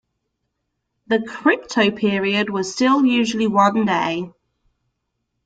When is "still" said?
2.73-3.05